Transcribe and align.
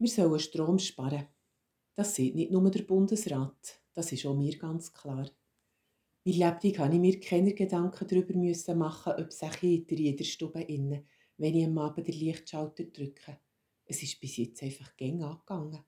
Wir 0.00 0.08
sollen 0.08 0.40
Strom 0.40 0.78
sparen. 0.78 1.26
Das 1.94 2.14
sieht 2.14 2.34
nicht 2.34 2.50
nur 2.50 2.70
der 2.70 2.84
Bundesrat, 2.84 3.82
das 3.92 4.10
ist 4.12 4.24
auch 4.24 4.34
mir 4.34 4.56
ganz 4.56 4.94
klar. 4.94 5.30
Mein 6.24 6.36
Lebtag 6.36 6.78
habe 6.78 6.94
ich 6.94 7.00
mir 7.00 7.20
keine 7.20 7.52
Gedanken 7.52 8.08
darüber 8.08 8.32
müssen 8.32 8.78
machen, 8.78 9.12
ob 9.18 9.28
es 9.28 9.42
in 9.42 9.84
jeder 9.86 10.24
Stube 10.24 10.62
innen, 10.62 11.06
wenn 11.36 11.54
ich 11.54 11.66
am 11.66 11.76
Abend 11.76 12.08
den 12.08 12.14
Lichtschalter 12.14 12.84
drücke. 12.84 13.40
Es 13.84 14.02
ist 14.02 14.18
bis 14.22 14.38
jetzt 14.38 14.62
einfach 14.62 14.96
gäng 14.96 15.22
angegangen. 15.22 15.84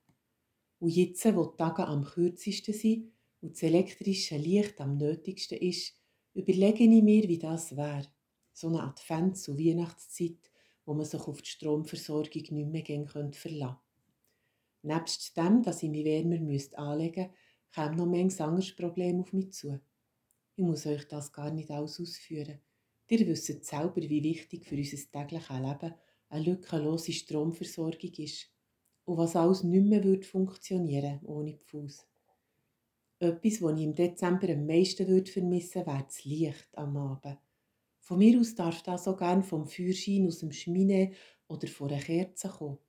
Und 0.77 0.89
jetzt, 0.89 1.25
wo 1.35 1.47
die 1.47 1.57
Tage 1.57 1.87
am 1.87 2.05
kürzesten 2.05 2.75
sind 2.75 3.11
und 3.41 3.53
das 3.53 3.63
elektrische 3.63 4.37
Licht 4.37 4.79
am 4.79 4.97
nötigsten 4.97 5.57
ist, 5.57 5.97
überlege 6.35 6.83
ich 6.83 7.01
mir, 7.01 7.27
wie 7.27 7.39
das 7.39 7.75
wäre. 7.75 8.13
So 8.53 8.67
eine 8.67 8.83
Advents- 8.83 9.49
und 9.49 9.57
Weihnachtszeit, 9.57 10.51
wo 10.85 10.93
man 10.93 11.07
sich 11.07 11.21
auf 11.21 11.41
die 11.41 11.49
Stromversorgung 11.49 12.43
nicht 12.51 12.51
mehr 12.51 12.83
gehen 12.83 13.07
könnte 13.07 13.39
verlassen 13.39 13.79
Nebst 14.83 15.35
dem, 15.37 15.63
dass 15.63 15.81
ich 15.81 15.89
mich 15.89 16.05
wärmer 16.05 16.39
müsste 16.39 16.77
anlegen 16.77 17.27
müsste, 17.27 17.37
käme 17.73 17.95
noch 17.95 18.05
ein 18.05 18.31
anderes 18.39 18.75
Problem 18.75 19.21
auf 19.21 19.33
mich 19.33 19.51
zu. 19.51 19.79
Ich 20.55 20.63
muss 20.63 20.85
euch 20.85 21.07
das 21.07 21.31
gar 21.31 21.51
nicht 21.51 21.71
alles 21.71 21.99
ausführen. 21.99 22.59
Ihr 23.07 23.27
wisst 23.27 23.65
selber, 23.65 24.01
wie 24.01 24.23
wichtig 24.23 24.65
für 24.65 24.75
unser 24.75 24.97
tägliches 25.11 25.49
Leben 25.49 25.93
eine 26.29 26.43
lückenlose 26.45 27.11
Stromversorgung 27.11 28.11
ist 28.17 28.49
und 29.05 29.17
was 29.17 29.35
alles 29.35 29.63
nicht 29.63 29.85
mehr 29.85 30.03
würde 30.03 30.25
funktionieren 30.25 31.19
ohne 31.23 31.57
Fuß. 31.57 32.05
Etwas, 33.19 33.61
was 33.61 33.77
ich 33.77 33.83
im 33.83 33.95
Dezember 33.95 34.49
am 34.49 34.65
meisten 34.65 35.07
würde 35.07 35.31
vermissen 35.31 35.85
wäre 35.85 36.03
das 36.03 36.25
Licht 36.25 36.69
am 36.73 36.97
Abend. 36.97 37.37
Von 37.99 38.17
mir 38.17 38.39
aus 38.39 38.53
darf 38.55 38.83
das 38.83 39.05
so 39.05 39.15
gerne 39.15 39.43
vom 39.43 39.65
Feuerschein 39.65 40.27
aus 40.27 40.39
dem 40.39 40.51
Schmine 40.51 41.11
oder 41.47 41.67
von 41.67 41.89
einer 41.89 42.01
Kerze 42.01 42.49
kommen. 42.49 42.79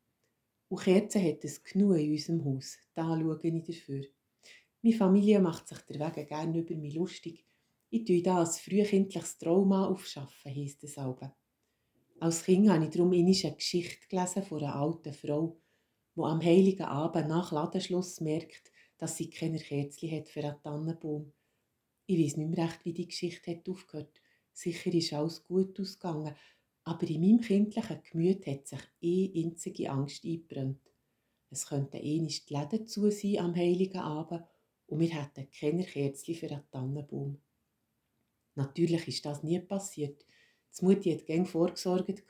Und 0.68 0.80
Kerzen 0.80 1.22
hat 1.22 1.44
es 1.44 1.62
genug 1.62 1.96
in 1.96 2.12
unserem 2.12 2.44
Haus. 2.44 2.78
Da 2.94 3.02
schaue 3.02 3.40
ich 3.42 3.64
dafür. 3.64 4.04
Meine 4.82 4.96
Familie 4.96 5.40
macht 5.40 5.68
sich 5.68 5.78
deswegen 5.88 6.26
gerne 6.26 6.58
über 6.58 6.74
mich 6.74 6.94
lustig. 6.94 7.46
Ich 7.90 8.04
tue 8.04 8.22
da 8.22 8.38
als 8.38 8.60
frühkindliches 8.60 9.38
Trauma 9.38 9.86
aufschaffen, 9.86 10.54
heisst 10.54 10.84
es 10.84 10.98
aber. 10.98 11.36
Als 12.20 12.44
Kind 12.44 12.68
habe 12.68 12.84
ich 12.84 12.90
darum 12.90 13.12
eine 13.12 13.32
Geschichte 13.32 14.08
gelesen 14.08 14.42
von 14.42 14.62
einer 14.62 14.76
alten 14.76 15.12
Frau, 15.12 15.60
die 16.16 16.20
am 16.22 16.42
heiligen 16.42 16.86
Abend 16.86 17.28
nach 17.28 17.52
Ladenschluss 17.52 18.20
merkt, 18.20 18.72
dass 18.98 19.16
sie 19.16 19.30
keine 19.30 19.58
Kerzchen 19.58 20.10
hat 20.10 20.28
für 20.28 20.44
einen 20.44 20.60
Tannenbaum. 20.62 21.32
Ich 22.06 22.18
weiß 22.18 22.36
nicht 22.36 22.50
mehr 22.50 22.66
recht, 22.66 22.84
wie 22.84 22.92
die 22.92 23.08
Geschichte 23.08 23.52
hat 23.52 23.68
aufgehört. 23.68 24.20
Sicher 24.52 24.92
ist 24.92 25.12
alles 25.12 25.42
gut 25.42 25.78
ausgegangen, 25.80 26.34
aber 26.84 27.08
in 27.08 27.20
meinem 27.20 27.40
kindlichen 27.40 28.02
Gemüt 28.10 28.46
hat 28.46 28.66
sich 28.66 28.80
eine 29.02 29.32
einzige 29.34 29.90
Angst 29.90 30.24
eingebrannt. 30.24 30.80
Es 31.50 31.66
könnten 31.66 31.96
einst 31.96 32.50
die 32.50 32.54
Läden 32.54 32.86
zu 32.86 33.10
sein 33.10 33.38
am 33.38 33.54
heiligen 33.54 34.00
Abend 34.00 34.44
und 34.86 35.00
wir 35.00 35.08
hätten 35.08 35.50
keine 35.50 35.84
Kerzchen 35.84 36.34
für 36.34 36.50
einen 36.50 36.70
Tannenbaum. 36.70 37.40
Natürlich 38.54 39.08
ist 39.08 39.24
das 39.24 39.42
nie 39.42 39.58
passiert. 39.60 40.24
Die 40.78 40.84
Mutti 40.84 41.12
hat 41.12 41.26
gern 41.26 41.46
vorgesorgt, 41.46 42.22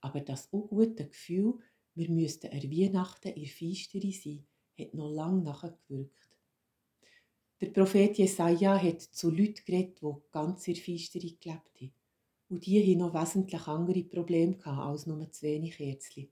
aber 0.00 0.20
das 0.20 0.48
ungute 0.52 1.08
Gefühl, 1.08 1.58
wir 1.94 2.10
müssten 2.10 2.50
an 2.50 2.62
Weihnachten 2.62 3.32
in 3.32 3.46
Feistere 3.46 4.12
sein, 4.12 4.46
hat 4.78 4.94
noch 4.94 5.10
lange 5.10 5.42
nachgewirkt. 5.42 6.14
Der 7.60 7.70
Prophet 7.70 8.16
Jesaja 8.16 8.80
hat 8.80 9.02
zu 9.02 9.30
Leuten 9.30 9.64
geredet, 9.64 10.00
die 10.00 10.14
ganz 10.30 10.68
in 10.68 10.76
Feistere 10.76 11.32
gelebt 11.32 11.80
haben. 11.80 11.92
Und 12.48 12.64
die 12.64 12.80
haben 12.80 12.98
noch 12.98 13.14
wesentlich 13.14 13.66
andere 13.66 14.04
Probleme 14.04 14.56
als 14.64 15.06
nur 15.06 15.30
zu 15.30 15.42
wenig 15.42 15.76
Kerzchen. 15.76 16.28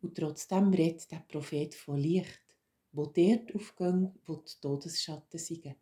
Und 0.00 0.16
trotzdem 0.16 0.72
redet 0.72 1.10
der 1.10 1.24
Prophet 1.28 1.74
von 1.74 1.98
Licht, 1.98 2.56
wo 2.92 3.06
dort 3.06 3.54
aufgehen, 3.54 4.18
wo 4.24 4.36
die 4.36 4.60
Todesschatten 4.60 5.38
sind. 5.38 5.74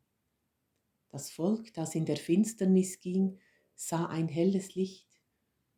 Das 1.10 1.30
Volk, 1.30 1.72
das 1.74 1.94
in 1.94 2.06
der 2.06 2.16
Finsternis 2.16 2.98
ging, 2.98 3.38
sah 3.76 4.06
ein 4.06 4.28
helles 4.28 4.74
Licht. 4.74 5.08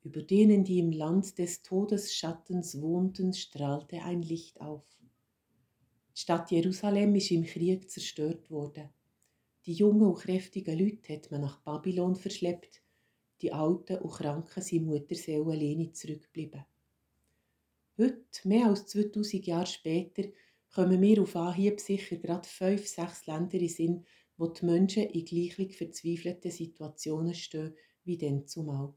Über 0.02 0.22
denen, 0.22 0.64
die 0.64 0.78
im 0.78 0.92
Land 0.92 1.36
des 1.38 1.62
Todesschattens 1.62 2.80
wohnten, 2.80 3.34
strahlte 3.34 4.02
ein 4.02 4.22
Licht 4.22 4.60
auf. 4.60 4.84
Die 6.14 6.20
Stadt 6.20 6.50
Jerusalem 6.50 7.14
ist 7.16 7.30
im 7.30 7.44
Krieg 7.44 7.90
zerstört 7.90 8.50
worden. 8.50 8.88
Die 9.66 9.74
jungen 9.74 10.06
und 10.06 10.18
kräftigen 10.18 10.78
Leute 10.78 11.12
hat 11.12 11.30
man 11.30 11.42
nach 11.42 11.60
Babylon 11.60 12.16
verschleppt, 12.16 12.80
die 13.42 13.52
alten 13.52 13.98
und 13.98 14.12
kranken 14.12 14.62
sind 14.62 14.86
Mutterseelen 14.86 15.48
alleine 15.48 15.92
zurückgeblieben. 15.92 16.64
Heute, 17.98 18.24
mehr 18.44 18.66
als 18.66 18.86
2000 18.86 19.46
Jahre 19.46 19.66
später, 19.66 20.24
kommen 20.74 21.00
wir 21.00 21.22
auf 21.22 21.36
Anhieb 21.36 21.80
sicher 21.80 22.16
gerade 22.16 22.48
fünf, 22.48 22.86
sechs 22.86 23.26
Länder 23.26 23.58
in 23.58 23.68
Sinn, 23.68 24.06
wo 24.36 24.48
die 24.48 24.66
Menschen 24.66 25.04
in 25.04 25.24
gleich 25.24 25.54
verzweifelten 25.74 26.50
Situationen 26.50 27.34
stehen 27.34 27.74
wie 28.04 28.18
denn 28.18 28.46
zumal. 28.46 28.94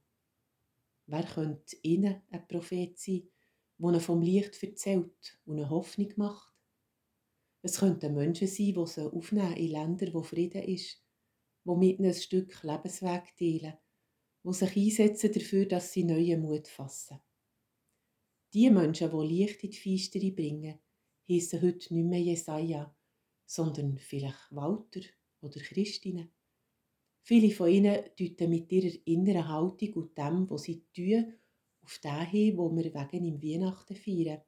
Wer 1.07 1.23
könnte 1.23 1.75
ihnen 1.81 2.22
ein 2.29 2.47
Prophet 2.47 2.99
sein, 2.99 3.23
der 3.78 3.89
ihnen 3.89 4.01
vom 4.01 4.22
Licht 4.22 4.61
erzählt 4.61 5.39
und 5.45 5.57
eine 5.57 5.69
Hoffnung 5.69 6.11
macht? 6.17 6.53
Es 7.61 7.79
könnten 7.79 8.13
Menschen 8.13 8.47
sein, 8.47 8.73
die 8.73 8.85
sie 8.85 9.01
aufnehmen 9.01 9.55
in 9.55 9.72
Länder, 9.72 10.13
wo 10.13 10.22
Frieden 10.22 10.63
ist, 10.63 11.03
die 11.66 11.75
mit 11.75 11.99
ihnen 11.99 12.09
ein 12.09 12.13
Stück 12.13 12.61
Lebensweg 12.63 13.35
teilen, 13.38 13.73
die 14.44 14.53
sich 14.53 14.77
einsetzen 14.77 15.31
dafür, 15.33 15.66
dass 15.66 15.91
sie 15.91 16.03
neuen 16.03 16.41
Mut 16.41 16.67
fassen. 16.67 17.19
Die 18.53 18.69
Menschen, 18.69 19.11
die 19.11 19.27
Licht 19.35 19.63
in 19.63 19.72
die 19.72 19.77
Feistere 19.77 20.31
bringen, 20.31 20.79
heissen 21.29 21.61
heute 21.61 21.94
nicht 21.94 22.05
mehr 22.05 22.22
Jesaja, 22.22 22.95
sondern 23.45 23.97
vielleicht 23.99 24.51
Walter 24.51 25.01
oder 25.41 25.59
Christine. 25.59 26.29
Viele 27.22 27.51
von 27.51 27.69
ihnen 27.69 28.03
deuten 28.19 28.49
mit 28.49 28.72
ihrer 28.72 28.95
inneren 29.05 29.47
Haltung 29.47 29.94
und 29.94 30.17
dem, 30.17 30.49
was 30.49 30.63
sie 30.63 30.83
tun, 30.95 31.33
auf 31.81 31.99
den 31.99 32.25
hin, 32.25 32.57
wo 32.57 32.75
wir 32.75 32.94
wegen 32.94 33.25
im 33.25 33.41
Weihnachten 33.41 33.95
feiern. 33.95 34.41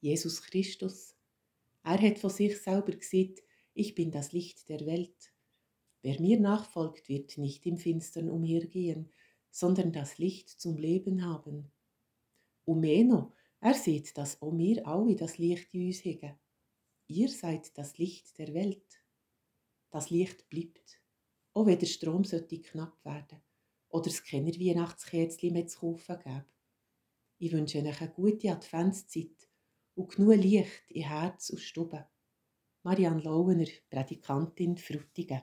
Jesus 0.00 0.42
Christus, 0.42 1.14
er 1.82 2.00
hat 2.00 2.18
von 2.18 2.30
sich 2.30 2.60
selber 2.60 2.92
gesagt, 2.92 3.42
ich 3.74 3.94
bin 3.94 4.10
das 4.10 4.32
Licht 4.32 4.68
der 4.68 4.86
Welt. 4.86 5.32
Wer 6.02 6.20
mir 6.20 6.38
nachfolgt, 6.38 7.08
wird 7.08 7.38
nicht 7.38 7.66
im 7.66 7.78
Finstern 7.78 8.30
umhergehen, 8.30 9.10
sondern 9.50 9.92
das 9.92 10.18
Licht 10.18 10.48
zum 10.48 10.76
Leben 10.76 11.24
haben. 11.24 11.72
Noch, 12.66 13.32
er 13.60 13.74
sieht, 13.74 14.16
dass 14.18 14.42
auch 14.42 14.56
wir 14.56 14.86
alle 14.86 15.16
das 15.16 15.38
Licht 15.38 15.72
in 15.72 15.86
uns 15.86 16.04
haben. 16.04 16.38
Ihr 17.08 17.28
seid 17.28 17.76
das 17.78 17.98
Licht 17.98 18.36
der 18.38 18.52
Welt. 18.52 19.02
Das 19.90 20.10
Licht 20.10 20.48
bleibt, 20.48 21.00
auch 21.54 21.66
wenn 21.66 21.78
der 21.78 21.86
Strom 21.86 22.24
sollte 22.24 22.60
knapp 22.60 23.02
werden 23.04 23.40
oder 23.88 24.08
es 24.08 24.24
keine 24.24 24.52
Weihnachtskerzchen 24.52 25.52
mehr 25.52 25.66
zu 25.66 25.80
kaufen 25.80 26.18
gäbe. 26.18 26.44
Ich 27.38 27.52
wünsche 27.52 27.78
euch 27.78 28.00
eine 28.00 28.10
gute 28.10 28.50
Adventszeit 28.50 29.48
und 29.94 30.14
genug 30.14 30.36
Licht 30.36 30.90
in 30.90 31.04
Herz 31.04 31.50
und 31.50 31.60
Stube. 31.60 32.06
Marianne 32.82 33.22
Lauener, 33.22 33.66
Predikantin 33.90 34.76
Frutigen. 34.76 35.42